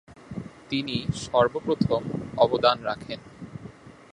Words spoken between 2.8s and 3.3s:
রাখেন।